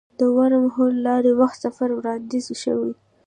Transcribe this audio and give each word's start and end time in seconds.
د 0.19 0.21
ورم 0.37 0.65
هول 0.75 0.93
له 0.99 1.03
لارې 1.07 1.31
وخت 1.41 1.57
سفر 1.65 1.89
وړاندیز 1.93 2.45
شوی. 2.63 2.93